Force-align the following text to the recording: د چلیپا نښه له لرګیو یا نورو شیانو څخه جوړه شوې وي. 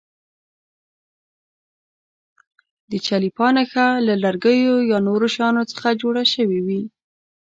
د 2.89 2.91
چلیپا 3.05 3.47
نښه 3.55 3.87
له 4.07 4.13
لرګیو 4.23 4.75
یا 4.91 4.97
نورو 5.07 5.27
شیانو 5.35 5.63
څخه 5.71 5.99
جوړه 6.01 6.23
شوې 6.33 6.59
وي. 6.65 6.81